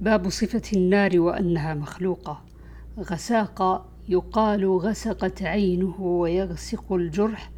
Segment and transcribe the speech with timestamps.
[0.00, 2.44] باب صفة النار وأنها مخلوقة.
[2.98, 7.50] غساق يقال غسقت عينه ويغسق الجرح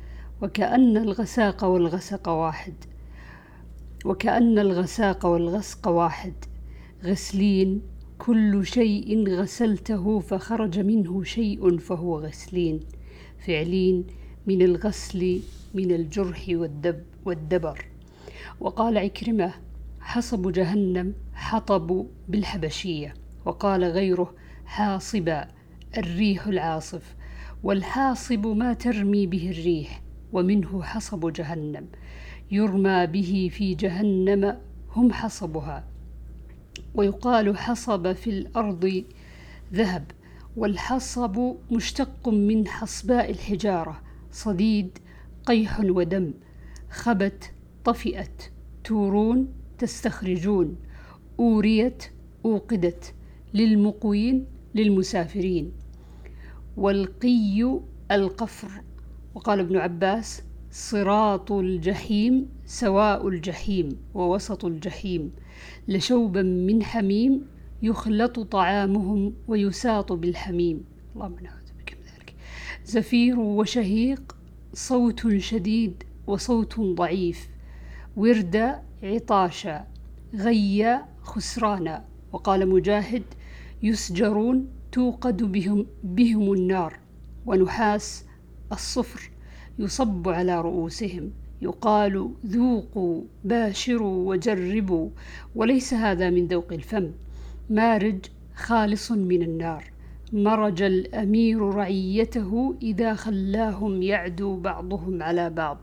[0.42, 2.74] وكأن الغساق والغسق واحد.
[4.04, 6.32] وكأن الغساق والغسق واحد.
[7.04, 7.82] غسلين
[8.18, 12.80] كل شيء غسلته فخرج منه شيء فهو غسلين.
[13.46, 14.04] فعلين
[14.46, 15.40] من الغسل
[15.74, 17.84] من الجرح والدب والدبر.
[18.60, 19.52] وقال عكرمة
[20.08, 23.14] حصب جهنم حطب بالحبشية
[23.44, 24.34] وقال غيره
[24.66, 25.48] حاصبا
[25.96, 27.16] الريح العاصف
[27.62, 31.86] والحاصب ما ترمي به الريح ومنه حصب جهنم
[32.50, 34.58] يرمى به في جهنم
[34.96, 35.84] هم حصبها.
[36.94, 39.04] ويقال حصب في الأرض
[39.72, 40.04] ذهب
[40.56, 44.00] والحصب مشتق من حصباء الحجارة
[44.32, 44.98] صديد
[45.46, 46.32] قيح ودم
[46.90, 47.52] خبت
[47.84, 48.42] طفئت
[48.84, 50.76] تورون تستخرجون.
[51.40, 52.04] أوريت
[52.44, 53.14] أوقدت
[53.54, 55.72] للمقوين للمسافرين.
[56.76, 58.82] والقي القفر.
[59.34, 65.32] وقال ابن عباس صراط الجحيم سواء الجحيم ووسط الجحيم.
[65.88, 67.46] لشوبا من حميم
[67.82, 70.84] يخلط طعامهم ويساط بالحميم.
[71.14, 72.34] اللهم نعوذ بك من ذلك.
[72.84, 74.36] زفير وشهيق
[74.74, 77.48] صوت شديد وصوت ضعيف.
[78.16, 79.86] ورد عطاشا
[80.34, 83.22] غيا خسرانا وقال مجاهد
[83.82, 86.98] يسجرون توقد بهم, بهم النار
[87.46, 88.24] ونحاس
[88.72, 89.30] الصفر
[89.78, 91.30] يصب على رؤوسهم.
[91.62, 95.10] يقال ذوقوا باشروا وجربوا
[95.54, 97.10] وليس هذا من ذوق الفم.
[97.70, 98.18] مارج
[98.54, 99.84] خالص من النار.
[100.32, 105.78] مرج الأمير رعيته إذا خلاهم يعدو بعضهم على بعض.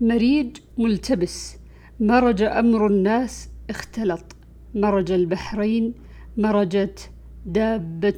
[0.00, 1.56] مريج ملتبس.
[2.00, 4.36] مرج أمر الناس اختلط.
[4.74, 5.94] مرج البحرين
[6.36, 7.10] مرجت
[7.46, 8.14] دابة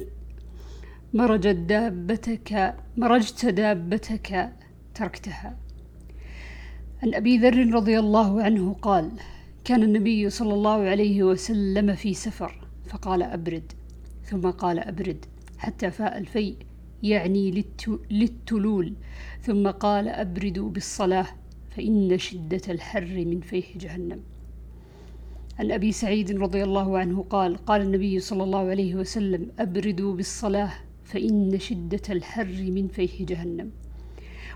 [1.13, 4.53] مرجت دابتك مرجت دابتك
[4.95, 5.57] تركتها.
[7.03, 9.11] عن أبي ذر رضي الله عنه قال
[9.63, 13.71] كان النبي صلى الله عليه وسلم في سفر فقال أبرد.
[14.23, 15.25] ثم قال أبرد.
[15.57, 16.55] حتى فاء الفيء
[17.03, 17.65] يعني
[18.11, 18.93] للتلول.
[19.41, 21.27] ثم قال أبردوا بالصلاة.
[21.77, 24.19] فإن شدة الحر من فيه جهنم.
[25.59, 30.73] عن أبي سعيد رضي الله عنه قال قال النبي صلى الله عليه وسلم أبردوا بالصلاة
[31.03, 33.71] فإن شدة الحر من فيه جهنم.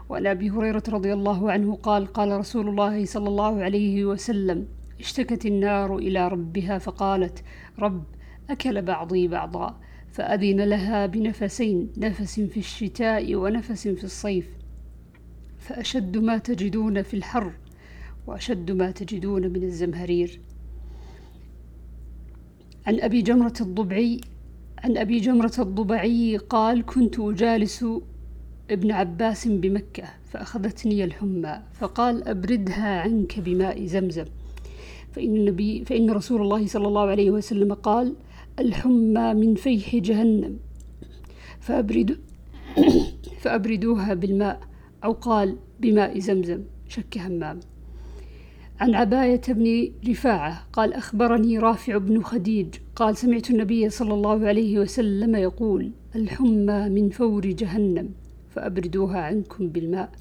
[0.09, 4.67] وعن أبي هريرة رضي الله عنه قال قال رسول الله صلى الله عليه وسلم
[4.99, 7.43] اشتكت النار إلى ربها فقالت
[7.79, 8.03] رب
[8.49, 9.79] أكل بعضي بعضا
[10.11, 14.60] فأذن لها بنفسين نفس في الشتاء ونفس في الصيف.
[15.61, 17.51] فأشد ما تجدون في الحر
[18.27, 20.39] وأشد ما تجدون من الزمهرير.
[22.87, 24.21] عن أبي جمرة الضبعي
[24.77, 27.85] عن أبي جمرة الضبعي قال كنت أجالس
[28.71, 34.25] ابن عباس بمكة فأخذتني الحمى فقال أبردها عنك بماء زمزم
[35.11, 38.15] فإن, النبي فإن رسول الله صلى الله عليه وسلم قال
[38.59, 40.59] الحمى من فيح جهنم
[41.59, 42.17] فأبرد
[43.41, 44.70] فأبردوها بالماء
[45.03, 47.59] أو قال بماء زمزم شك همام
[48.79, 54.79] عن عباية بن رفاعة قال أخبرني رافع بن خديج قال سمعت النبي صلى الله عليه
[54.79, 58.09] وسلم يقول الحمى من فور جهنم
[58.49, 60.11] فأبردوها عنكم بالماء.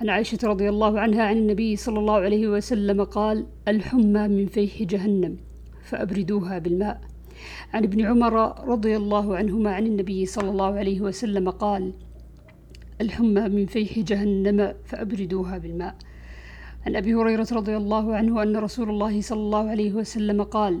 [0.00, 4.82] عن عائشة رضي الله عنها عن النبي صلى الله عليه وسلم قال الحمى من فيح
[4.82, 5.36] جهنم
[5.84, 7.00] فأبردوها بالماء.
[7.74, 11.92] عن ابن عمر رضي الله عنهما عن النبي صلى الله عليه وسلم قال
[13.02, 15.94] الحمى من فيح جهنم فأبردوها بالماء.
[16.86, 20.74] عن أبي هريرة رضي الله عنه أن رسول الله صلى الله عليه وسلم قال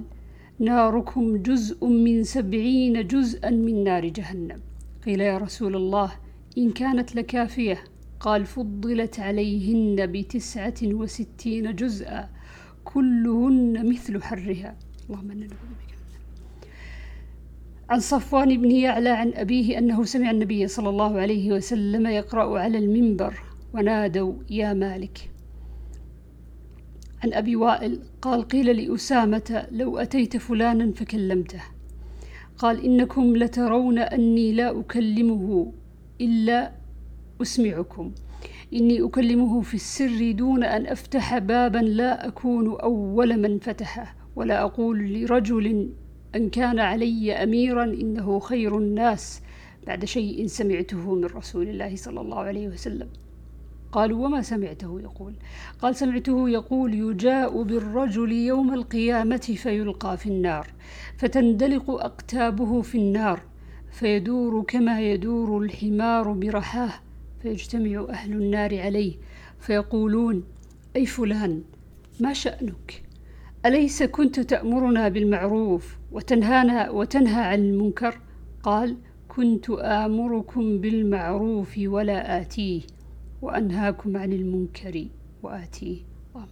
[0.58, 4.60] ناركم جزء من سبعين جزءا من نار جهنم.
[5.04, 6.10] قيل يا رسول الله
[6.58, 7.78] إن كانت لكافية.
[8.20, 12.28] قال فضلت عليهن بتسعة وستين جزءا
[12.84, 14.70] كلهن مثل حرها.
[15.06, 15.91] اللهم إنا نعوذ بك.
[17.92, 22.78] عن صفوان بن يعلى عن أبيه أنه سمع النبي صلى الله عليه وسلم يقرأ على
[22.78, 23.34] المنبر
[23.74, 25.30] ونادوا يا مالك.
[27.24, 31.62] عن أبي وائل قال قيل لأسامة لو أتيت فلانا فكلمته.
[32.58, 35.72] قال إنكم لترون أني لا أكلمه
[36.20, 36.72] إلا
[37.42, 38.12] أسمعكم.
[38.74, 45.12] إني أكلمه في السر دون أن أفتح بابا لا أكون أول من فتحه ولا أقول
[45.12, 45.92] لرجل
[46.34, 49.42] أن كان علي أميرا إنه خير الناس
[49.86, 53.08] بعد شيء سمعته من رسول الله صلى الله عليه وسلم.
[53.92, 55.34] قالوا وما سمعته؟ يقول.
[55.82, 60.66] قال سمعته يقول يجاء بالرجل يوم القيامة فيلقى في النار
[61.18, 63.40] فتندلق أقتابه في النار
[63.92, 66.92] فيدور كما يدور الحمار برحاه
[67.42, 69.14] فيجتمع أهل النار عليه
[69.60, 70.44] فيقولون
[70.96, 71.62] أي فلان؟
[72.20, 73.02] ما شأنك؟
[73.66, 78.20] أليس كنت تأمرنا بالمعروف وتنهانا وتنهى عن المنكر؟
[78.62, 78.96] قال
[79.28, 82.80] كنت آمركم بالمعروف ولا آتيه
[83.42, 85.06] وأنهاكم عن المنكر
[85.42, 85.98] وآتيه.
[86.34, 86.48] اللهم